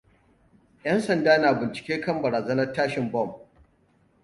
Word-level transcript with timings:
Ƴansanda 0.83 1.37
na 1.37 1.53
bincike 1.53 2.01
kan 2.01 2.21
barazanar 2.23 2.73
tashin 2.73 3.11
bom. 3.11 3.37